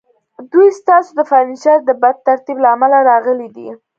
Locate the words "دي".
3.55-3.69